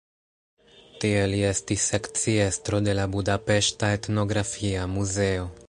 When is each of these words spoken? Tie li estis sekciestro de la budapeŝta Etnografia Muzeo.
Tie 1.03 1.19
li 1.33 1.41
estis 1.49 1.85
sekciestro 1.91 2.79
de 2.87 2.97
la 3.01 3.05
budapeŝta 3.17 3.93
Etnografia 3.99 4.93
Muzeo. 4.99 5.49